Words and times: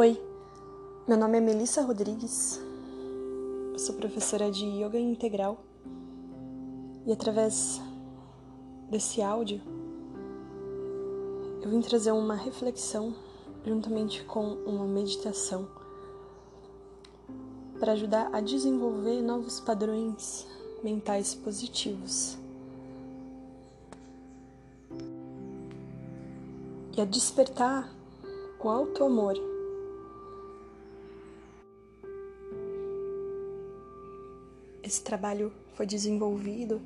Oi, 0.00 0.16
meu 1.08 1.18
nome 1.18 1.38
é 1.38 1.40
Melissa 1.40 1.82
Rodrigues, 1.82 2.60
eu 3.72 3.78
sou 3.80 3.96
professora 3.96 4.48
de 4.48 4.64
Yoga 4.64 4.96
Integral 4.96 5.58
e 7.04 7.12
através 7.12 7.82
desse 8.88 9.20
áudio 9.20 9.60
eu 11.60 11.68
vim 11.68 11.80
trazer 11.80 12.12
uma 12.12 12.36
reflexão 12.36 13.12
juntamente 13.66 14.22
com 14.22 14.52
uma 14.64 14.84
meditação 14.84 15.68
para 17.80 17.90
ajudar 17.90 18.30
a 18.32 18.40
desenvolver 18.40 19.20
novos 19.20 19.58
padrões 19.58 20.46
mentais 20.80 21.34
positivos 21.34 22.38
e 26.96 27.00
a 27.00 27.04
despertar 27.04 27.92
o 28.62 28.68
alto 28.68 29.02
amor. 29.02 29.57
Esse 34.88 35.02
trabalho 35.02 35.52
foi 35.74 35.84
desenvolvido 35.84 36.80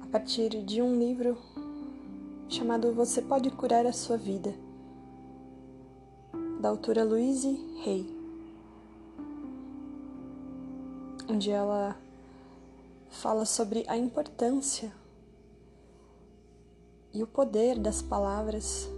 a 0.00 0.06
partir 0.06 0.62
de 0.62 0.80
um 0.80 0.96
livro 0.96 1.36
chamado 2.48 2.92
Você 2.92 3.20
Pode 3.20 3.50
Curar 3.50 3.84
a 3.84 3.92
Sua 3.92 4.16
Vida, 4.16 4.54
da 6.60 6.68
autora 6.68 7.02
Louise 7.02 7.48
Hay, 7.84 8.06
onde 11.28 11.50
ela 11.50 11.98
fala 13.10 13.44
sobre 13.44 13.84
a 13.88 13.96
importância 13.96 14.92
e 17.12 17.24
o 17.24 17.26
poder 17.26 17.76
das 17.76 18.00
palavras, 18.00 18.88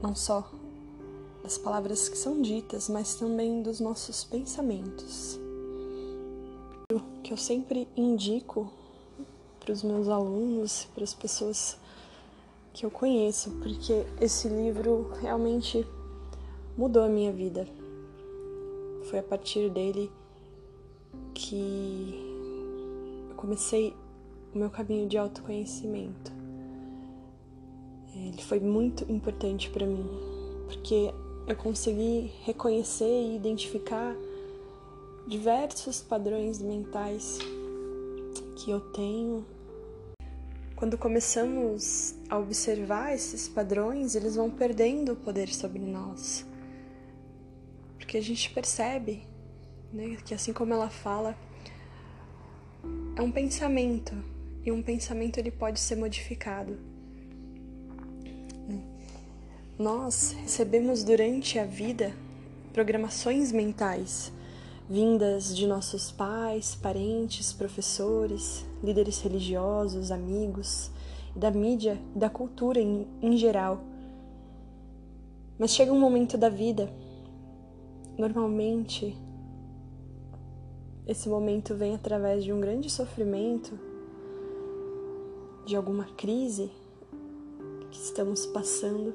não 0.00 0.14
só 0.14 0.48
das 1.42 1.58
palavras 1.58 2.08
que 2.08 2.16
são 2.16 2.40
ditas, 2.40 2.88
mas 2.88 3.16
também 3.16 3.60
dos 3.60 3.80
nossos 3.80 4.22
pensamentos 4.22 5.41
que 7.22 7.32
eu 7.32 7.36
sempre 7.36 7.88
indico 7.96 8.70
para 9.60 9.72
os 9.72 9.82
meus 9.82 10.08
alunos, 10.08 10.88
para 10.94 11.04
as 11.04 11.14
pessoas 11.14 11.78
que 12.72 12.84
eu 12.84 12.90
conheço, 12.90 13.50
porque 13.62 14.04
esse 14.20 14.48
livro 14.48 15.12
realmente 15.20 15.86
mudou 16.76 17.04
a 17.04 17.08
minha 17.08 17.32
vida. 17.32 17.68
Foi 19.04 19.18
a 19.18 19.22
partir 19.22 19.70
dele 19.70 20.10
que 21.34 22.14
eu 23.28 23.36
comecei 23.36 23.94
o 24.54 24.58
meu 24.58 24.70
caminho 24.70 25.08
de 25.08 25.16
autoconhecimento. 25.16 26.32
Ele 28.14 28.42
foi 28.42 28.60
muito 28.60 29.10
importante 29.10 29.70
para 29.70 29.86
mim, 29.86 30.06
porque 30.66 31.12
eu 31.46 31.56
consegui 31.56 32.32
reconhecer 32.44 33.04
e 33.04 33.36
identificar 33.36 34.14
diversos 35.32 36.02
padrões 36.02 36.60
mentais 36.60 37.38
que 38.54 38.70
eu 38.70 38.80
tenho. 38.92 39.46
Quando 40.76 40.98
começamos 40.98 42.14
a 42.28 42.36
observar 42.36 43.14
esses 43.14 43.48
padrões, 43.48 44.14
eles 44.14 44.36
vão 44.36 44.50
perdendo 44.50 45.12
o 45.12 45.16
poder 45.16 45.48
sobre 45.48 45.78
nós. 45.78 46.44
Porque 47.96 48.18
a 48.18 48.20
gente 48.20 48.50
percebe 48.50 49.22
né, 49.90 50.18
que, 50.22 50.34
assim 50.34 50.52
como 50.52 50.74
ela 50.74 50.90
fala, 50.90 51.34
é 53.16 53.22
um 53.22 53.32
pensamento 53.32 54.14
e 54.66 54.70
um 54.70 54.82
pensamento 54.82 55.38
ele 55.38 55.50
pode 55.50 55.80
ser 55.80 55.96
modificado. 55.96 56.78
Nós 59.78 60.32
recebemos 60.32 61.02
durante 61.02 61.58
a 61.58 61.64
vida 61.64 62.14
programações 62.74 63.50
mentais 63.50 64.30
vindas 64.92 65.56
de 65.56 65.66
nossos 65.66 66.12
pais, 66.12 66.74
parentes, 66.74 67.50
professores, 67.50 68.62
líderes 68.84 69.22
religiosos, 69.22 70.10
amigos, 70.10 70.90
da 71.34 71.50
mídia 71.50 71.98
e 72.14 72.18
da 72.18 72.28
cultura 72.28 72.78
em, 72.78 73.06
em 73.22 73.34
geral. 73.38 73.80
Mas 75.58 75.70
chega 75.70 75.90
um 75.90 75.98
momento 75.98 76.36
da 76.36 76.50
vida, 76.50 76.92
normalmente, 78.18 79.16
esse 81.06 81.26
momento 81.26 81.74
vem 81.74 81.94
através 81.94 82.44
de 82.44 82.52
um 82.52 82.60
grande 82.60 82.90
sofrimento, 82.90 83.78
de 85.64 85.74
alguma 85.74 86.04
crise 86.18 86.70
que 87.90 87.96
estamos 87.96 88.44
passando, 88.44 89.14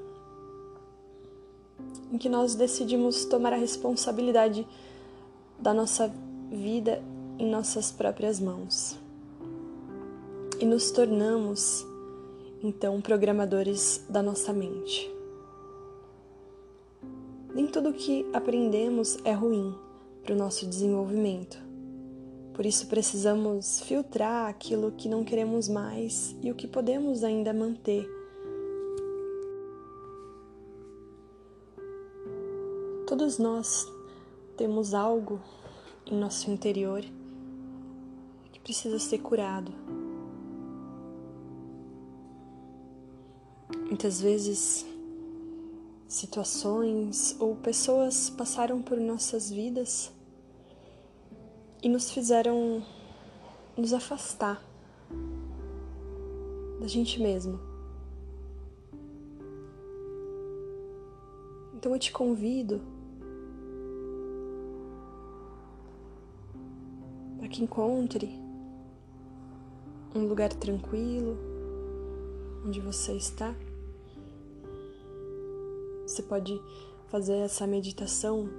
em 2.11 2.17
que 2.17 2.29
nós 2.29 2.55
decidimos 2.55 3.25
tomar 3.25 3.53
a 3.53 3.57
responsabilidade 3.57 4.65
da 5.59 5.73
nossa 5.73 6.11
vida 6.51 7.01
em 7.39 7.49
nossas 7.49 7.91
próprias 7.91 8.39
mãos. 8.39 8.97
E 10.59 10.65
nos 10.65 10.91
tornamos, 10.91 11.85
então, 12.63 12.99
programadores 13.01 14.03
da 14.09 14.23
nossa 14.23 14.51
mente. 14.51 15.11
Nem 17.53 17.67
tudo 17.67 17.93
que 17.93 18.25
aprendemos 18.33 19.17
é 19.23 19.31
ruim 19.31 19.75
para 20.23 20.33
o 20.33 20.37
nosso 20.37 20.65
desenvolvimento. 20.65 21.57
Por 22.53 22.65
isso 22.65 22.87
precisamos 22.87 23.81
filtrar 23.81 24.49
aquilo 24.49 24.91
que 24.91 25.07
não 25.07 25.23
queremos 25.23 25.69
mais 25.69 26.35
e 26.41 26.51
o 26.51 26.55
que 26.55 26.67
podemos 26.67 27.23
ainda 27.23 27.53
manter. 27.53 28.09
Todos 33.05 33.37
nós 33.37 33.87
temos 34.57 34.95
algo 34.95 35.39
em 36.07 36.19
nosso 36.19 36.49
interior 36.49 37.01
que 38.51 38.59
precisa 38.59 38.97
ser 38.97 39.19
curado. 39.19 39.71
Muitas 43.85 44.19
vezes, 44.19 44.85
situações 46.07 47.35
ou 47.39 47.55
pessoas 47.55 48.31
passaram 48.31 48.81
por 48.81 48.99
nossas 48.99 49.51
vidas 49.51 50.11
e 51.83 51.87
nos 51.87 52.09
fizeram 52.09 52.83
nos 53.77 53.93
afastar 53.93 54.61
da 56.79 56.87
gente 56.87 57.21
mesmo. 57.21 57.59
Então 61.75 61.93
eu 61.93 61.99
te 61.99 62.11
convido 62.11 62.96
que 67.47 67.63
encontre 67.63 68.27
um 70.15 70.27
lugar 70.27 70.51
tranquilo 70.53 71.37
onde 72.65 72.81
você 72.81 73.13
está. 73.13 73.55
Você 76.05 76.23
pode 76.23 76.61
fazer 77.07 77.37
essa 77.37 77.67
meditação 77.67 78.49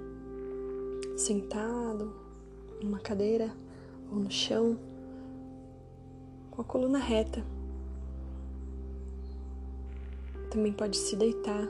sentado, 1.17 2.13
numa 2.81 2.99
cadeira 2.99 3.53
ou 4.11 4.17
no 4.17 4.31
chão, 4.31 4.77
com 6.49 6.61
a 6.61 6.65
coluna 6.65 6.99
reta. 6.99 7.43
Também 10.49 10.73
pode 10.73 10.97
se 10.97 11.15
deitar. 11.15 11.67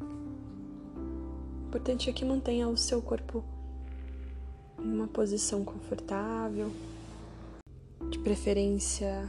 O 0.00 1.68
importante 1.68 2.08
é 2.08 2.12
que 2.12 2.24
mantenha 2.24 2.66
o 2.68 2.76
seu 2.76 3.02
corpo 3.02 3.44
uma 4.88 5.06
posição 5.06 5.64
confortável, 5.64 6.70
de 8.10 8.18
preferência 8.18 9.28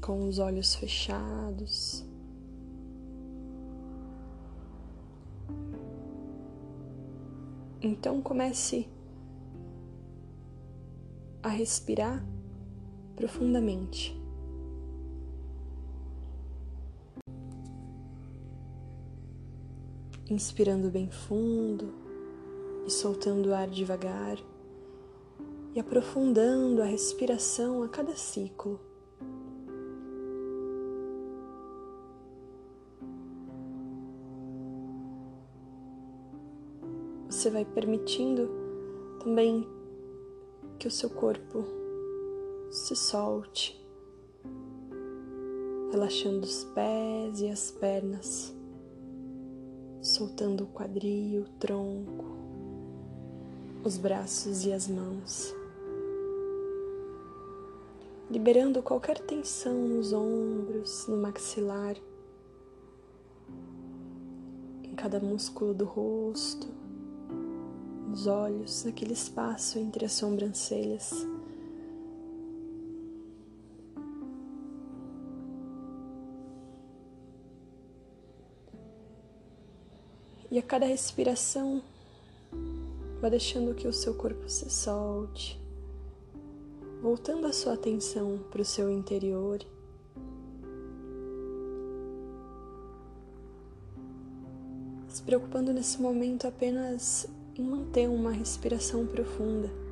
com 0.00 0.28
os 0.28 0.38
olhos 0.38 0.74
fechados. 0.74 2.04
Então 7.80 8.20
comece 8.20 8.88
a 11.42 11.48
respirar 11.48 12.24
profundamente. 13.14 14.18
Inspirando 20.28 20.90
bem 20.90 21.08
fundo 21.08 21.94
e 22.86 22.90
soltando 22.90 23.50
o 23.50 23.54
ar 23.54 23.68
devagar 23.68 24.36
e 25.78 25.80
aprofundando 25.80 26.82
a 26.82 26.86
respiração 26.86 27.84
a 27.84 27.88
cada 27.88 28.16
ciclo. 28.16 28.80
Você 37.30 37.48
vai 37.48 37.64
permitindo 37.64 38.50
também 39.22 39.68
que 40.80 40.88
o 40.88 40.90
seu 40.90 41.08
corpo 41.08 41.64
se 42.72 42.96
solte, 42.96 43.80
relaxando 45.92 46.44
os 46.44 46.64
pés 46.74 47.40
e 47.40 47.48
as 47.48 47.70
pernas. 47.70 48.52
soltando 50.00 50.64
o 50.64 50.66
quadril, 50.68 51.42
o 51.42 51.48
tronco, 51.58 52.24
os 53.84 53.96
braços 53.98 54.64
e 54.64 54.72
as 54.72 54.88
mãos, 54.88 55.54
liberando 58.30 58.82
qualquer 58.82 59.18
tensão 59.18 59.74
nos 59.74 60.12
ombros, 60.12 61.06
no 61.08 61.16
maxilar, 61.16 61.96
em 64.82 64.94
cada 64.94 65.18
músculo 65.18 65.72
do 65.72 65.86
rosto, 65.86 66.68
nos 68.06 68.26
olhos, 68.26 68.84
naquele 68.84 69.14
espaço 69.14 69.78
entre 69.78 70.04
as 70.04 70.12
sobrancelhas. 70.12 71.10
E 80.50 80.58
a 80.58 80.62
cada 80.62 80.86
respiração, 80.86 81.82
vá 83.20 83.28
deixando 83.28 83.74
que 83.74 83.86
o 83.86 83.92
seu 83.92 84.14
corpo 84.14 84.48
se 84.48 84.68
solte, 84.70 85.57
voltando 87.00 87.46
a 87.46 87.52
sua 87.52 87.74
atenção 87.74 88.38
para 88.50 88.62
o 88.62 88.64
seu 88.64 88.90
interior. 88.90 89.60
Se 95.08 95.22
preocupando 95.22 95.72
nesse 95.72 96.00
momento 96.00 96.46
apenas 96.46 97.26
em 97.56 97.62
manter 97.62 98.08
uma 98.08 98.30
respiração 98.30 99.06
profunda. 99.06 99.87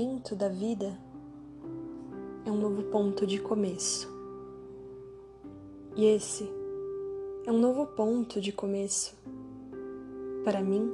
Momento 0.00 0.34
da 0.34 0.48
vida 0.48 0.98
é 2.46 2.50
um 2.50 2.56
novo 2.56 2.84
ponto 2.84 3.26
de 3.26 3.38
começo. 3.38 4.08
E 5.94 6.06
esse 6.06 6.50
é 7.44 7.52
um 7.52 7.58
novo 7.58 7.86
ponto 7.86 8.40
de 8.40 8.50
começo 8.50 9.14
para 10.42 10.62
mim, 10.62 10.90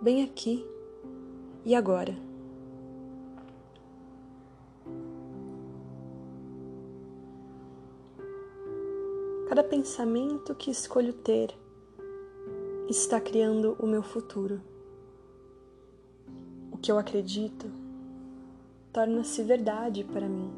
bem 0.00 0.22
aqui 0.22 0.64
e 1.64 1.74
agora. 1.74 2.16
Cada 9.48 9.64
pensamento 9.64 10.54
que 10.54 10.70
escolho 10.70 11.12
ter 11.12 11.52
está 12.88 13.20
criando 13.20 13.76
o 13.80 13.88
meu 13.88 14.04
futuro 14.04 14.60
o 16.70 16.78
que 16.78 16.92
eu 16.92 16.98
acredito 16.98 17.87
torna-se 18.92 19.42
verdade 19.42 20.04
para 20.04 20.28
mim. 20.28 20.50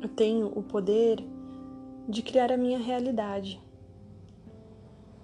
Eu 0.00 0.08
tenho 0.08 0.46
o 0.46 0.62
poder 0.62 1.24
de 2.08 2.22
criar 2.22 2.50
a 2.50 2.56
minha 2.56 2.78
realidade. 2.78 3.60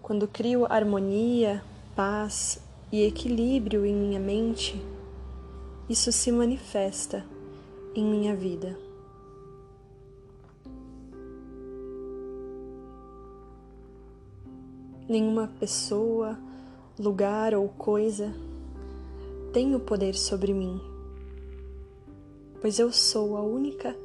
Quando 0.00 0.28
crio 0.28 0.64
harmonia, 0.70 1.62
paz 1.94 2.62
e 2.90 3.02
equilíbrio 3.02 3.84
em 3.84 3.94
minha 3.94 4.20
mente, 4.20 4.81
isso 5.88 6.12
se 6.12 6.31
manifesta 6.31 7.25
em 7.94 8.04
minha 8.04 8.37
vida. 8.37 8.78
Nenhuma 15.08 15.49
pessoa, 15.58 16.38
lugar 16.99 17.55
ou 17.55 17.69
coisa 17.69 18.35
tem 19.53 19.75
o 19.75 19.81
poder 19.81 20.15
sobre 20.15 20.53
mim, 20.53 20.81
pois 22.61 22.79
eu 22.79 22.93
sou 22.93 23.37
a 23.37 23.43
única 23.43 23.97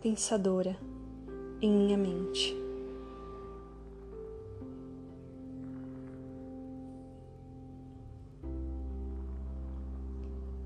pensadora 0.00 0.78
em 1.60 1.70
minha 1.70 1.98
mente. 1.98 2.56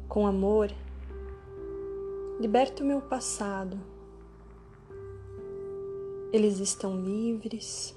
Com 0.08 0.26
amor, 0.26 0.70
liberto 2.38 2.84
meu 2.84 3.00
passado. 3.00 3.76
Eles 6.32 6.58
estão 6.58 7.00
livres 7.00 7.96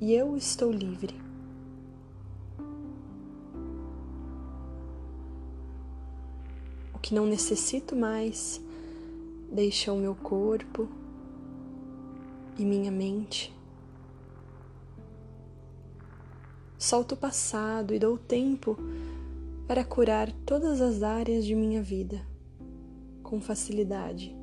e 0.00 0.12
eu 0.12 0.36
estou 0.36 0.70
livre. 0.70 1.27
Que 7.08 7.14
não 7.14 7.24
necessito 7.24 7.96
mais 7.96 8.62
deixa 9.50 9.90
o 9.90 9.96
meu 9.96 10.14
corpo 10.14 10.86
e 12.58 12.66
minha 12.66 12.90
mente. 12.90 13.50
Solto 16.76 17.14
o 17.14 17.16
passado 17.16 17.94
e 17.94 17.98
dou 17.98 18.18
tempo 18.18 18.76
para 19.66 19.86
curar 19.86 20.30
todas 20.44 20.82
as 20.82 21.02
áreas 21.02 21.46
de 21.46 21.54
minha 21.54 21.82
vida 21.82 22.20
com 23.22 23.40
facilidade. 23.40 24.36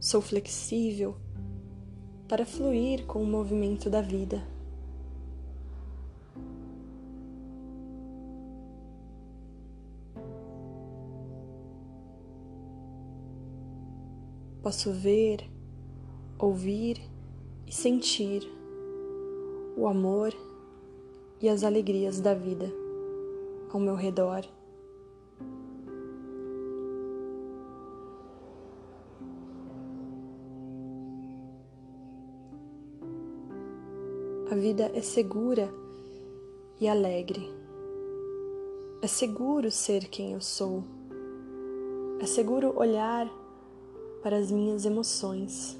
Sou 0.00 0.22
flexível 0.22 1.18
para 2.26 2.46
fluir 2.46 3.04
com 3.04 3.22
o 3.22 3.26
movimento 3.26 3.90
da 3.90 4.00
vida. 4.00 4.42
Posso 14.70 14.92
ver, 14.92 15.44
ouvir 16.38 17.02
e 17.66 17.74
sentir 17.74 18.48
o 19.76 19.88
amor 19.88 20.32
e 21.42 21.48
as 21.48 21.64
alegrias 21.64 22.20
da 22.20 22.34
vida 22.34 22.72
ao 23.72 23.80
meu 23.80 23.96
redor. 23.96 24.44
A 34.52 34.54
vida 34.54 34.92
é 34.94 35.00
segura 35.00 35.68
e 36.80 36.86
alegre. 36.86 37.52
É 39.02 39.08
seguro 39.08 39.68
ser 39.68 40.04
quem 40.04 40.34
eu 40.34 40.40
sou. 40.40 40.84
É 42.20 42.24
seguro 42.24 42.72
olhar 42.78 43.39
para 44.22 44.36
as 44.36 44.50
minhas 44.50 44.84
emoções. 44.84 45.78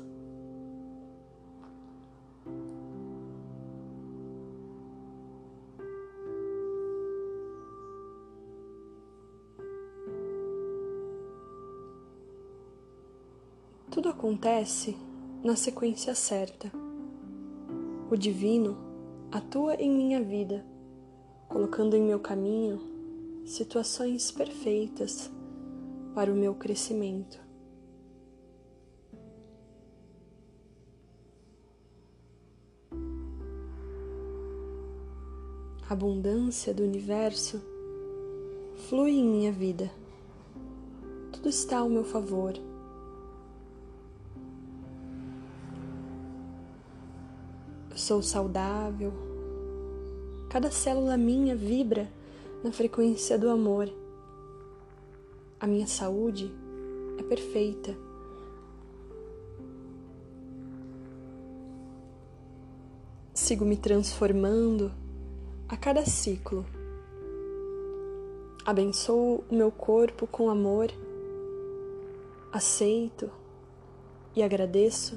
Tudo 13.90 14.08
acontece 14.08 14.96
na 15.42 15.56
sequência 15.56 16.14
certa 16.14 16.70
o 18.10 18.16
divino 18.16 18.76
atua 19.30 19.76
em 19.76 19.88
minha 19.88 20.20
vida, 20.20 20.66
colocando 21.48 21.94
em 21.96 22.02
meu 22.02 22.18
caminho 22.18 22.80
situações 23.44 24.32
perfeitas 24.32 25.30
para 26.12 26.32
o 26.32 26.36
meu 26.36 26.52
crescimento. 26.56 27.49
abundância 35.90 36.72
do 36.72 36.84
universo 36.84 37.60
flui 38.88 39.10
em 39.10 39.24
minha 39.24 39.50
vida. 39.50 39.90
Tudo 41.32 41.48
está 41.48 41.78
ao 41.78 41.88
meu 41.88 42.04
favor. 42.04 42.54
Eu 47.90 47.98
sou 47.98 48.22
saudável. 48.22 49.12
Cada 50.48 50.70
célula 50.70 51.16
minha 51.16 51.56
vibra 51.56 52.08
na 52.62 52.70
frequência 52.70 53.36
do 53.36 53.50
amor. 53.50 53.92
A 55.58 55.66
minha 55.66 55.88
saúde 55.88 56.52
é 57.18 57.22
perfeita. 57.24 57.96
Sigo 63.34 63.64
me 63.64 63.76
transformando 63.76 64.92
a 65.70 65.76
cada 65.76 66.04
ciclo. 66.04 66.66
Abençoo 68.66 69.44
o 69.48 69.54
meu 69.54 69.70
corpo 69.70 70.26
com 70.26 70.50
amor, 70.50 70.88
aceito 72.52 73.30
e 74.34 74.42
agradeço 74.42 75.16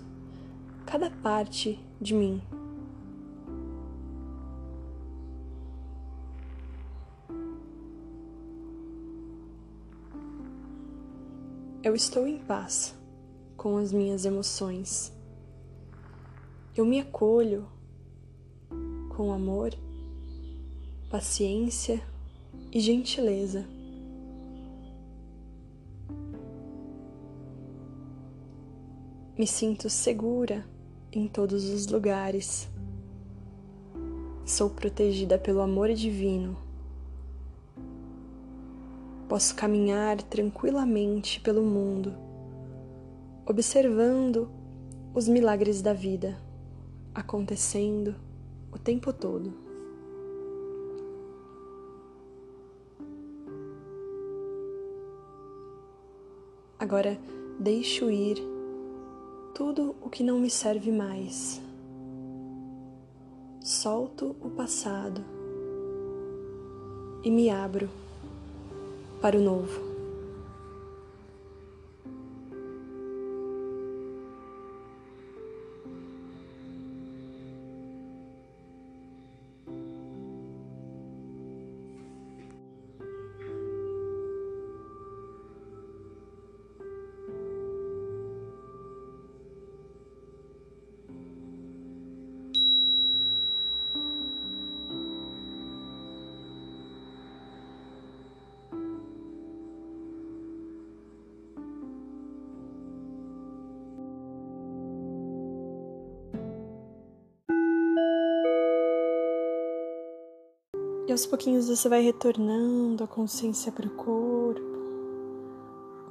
cada 0.86 1.10
parte 1.10 1.84
de 2.00 2.14
mim. 2.14 2.40
Eu 11.82 11.96
estou 11.96 12.28
em 12.28 12.38
paz 12.38 12.96
com 13.58 13.78
as 13.78 13.92
minhas 13.92 14.24
emoções. 14.24 15.12
Eu 16.76 16.86
me 16.86 17.00
acolho 17.00 17.68
com 19.10 19.34
amor, 19.34 19.72
paciência 21.14 22.02
e 22.72 22.80
gentileza. 22.80 23.68
Me 29.38 29.46
sinto 29.46 29.92
segura 29.92 30.66
em 31.12 31.28
todos 31.28 31.70
os 31.70 31.86
lugares. 31.86 32.68
Sou 34.44 34.72
protegida 34.72 35.38
pelo 35.38 35.62
amor 35.62 35.94
divino. 35.94 36.58
Posso 39.30 39.54
caminhar 39.54 40.20
tranquilamente 40.24 41.40
pelo 41.42 41.62
mundo, 41.62 42.12
observando 43.46 44.50
os 45.14 45.28
milagres 45.28 45.80
da 45.80 45.94
vida 45.94 46.42
acontecendo 47.14 48.16
o 48.72 48.80
tempo 48.80 49.14
todo. 49.14 49.63
Agora 56.84 57.18
deixo 57.58 58.12
ir 58.12 58.36
tudo 59.56 59.96
o 60.02 60.10
que 60.10 60.22
não 60.22 60.38
me 60.38 60.50
serve 60.50 60.92
mais. 60.92 61.62
Solto 63.62 64.36
o 64.42 64.50
passado 64.50 65.24
e 67.24 67.32
me 67.32 67.50
abro 67.50 67.90
para 69.22 69.38
o 69.38 69.42
novo. 69.42 69.93
Aos 111.14 111.28
pouquinhos 111.28 111.68
você 111.68 111.88
vai 111.88 112.02
retornando 112.02 113.04
a 113.04 113.08
consciência 113.08 113.72
para 113.72 113.86
o 113.86 113.92
corpo, 113.92 114.66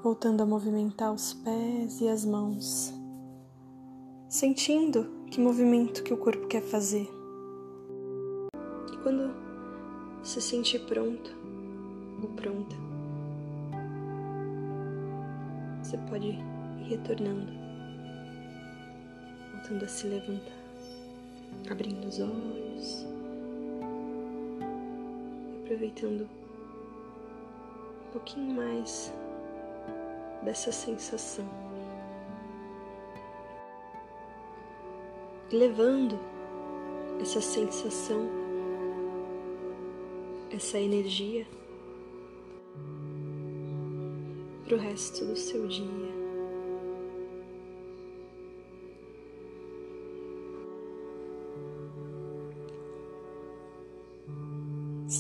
voltando 0.01 0.45
a 0.45 0.47
movimentar 0.47 1.13
os 1.13 1.35
pés 1.35 2.01
e 2.01 2.07
as 2.09 2.25
mãos, 2.25 2.95
sentindo 4.29 5.11
que 5.29 5.41
movimento 5.41 6.05
que 6.05 6.15
o 6.15 6.17
corpo 6.17 6.47
quer 6.47 6.63
fazer. 6.63 7.11
E 8.93 8.97
quando 8.99 9.35
se 10.23 10.41
sentir 10.41 10.79
pronto 10.87 11.37
ou 12.23 12.29
pronta, 12.37 12.77
você 15.83 15.99
pode 16.09 16.29
ir 16.29 16.39
retornando, 16.89 17.53
voltando 19.53 19.85
a 19.85 19.89
se 19.89 20.07
levantar, 20.07 20.63
abrindo 21.69 22.07
os 22.07 22.21
olhos 22.21 23.12
aproveitando 25.73 26.29
um 28.07 28.13
pouquinho 28.13 28.55
mais 28.55 29.11
dessa 30.43 30.71
sensação. 30.71 31.47
E 35.51 35.57
levando 35.57 36.19
essa 37.21 37.41
sensação, 37.41 38.29
essa 40.51 40.79
energia 40.79 41.47
para 44.67 44.77
o 44.77 44.79
resto 44.79 45.25
do 45.25 45.37
seu 45.37 45.67
dia. 45.69 46.12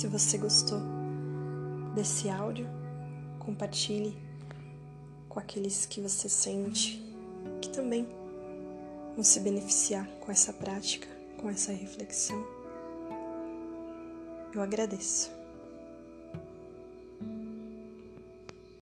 Se 0.02 0.08
você 0.08 0.36
gostou 0.36 0.80
desse 1.94 2.28
áudio, 2.28 2.66
compartilhe 3.38 4.20
com 5.28 5.38
aqueles 5.38 5.86
que 5.86 6.00
você 6.00 6.28
sente 6.28 7.00
que 7.60 7.68
também 7.68 8.08
vão 9.14 9.22
se 9.22 9.38
beneficiar 9.38 10.04
com 10.18 10.32
essa 10.32 10.52
prática, 10.52 11.06
com 11.40 11.48
essa 11.48 11.70
reflexão. 11.70 12.44
Eu 14.52 14.60
agradeço. 14.60 15.41